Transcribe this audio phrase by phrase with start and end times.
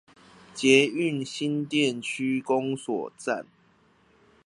[0.55, 3.45] 捷運新店區公所站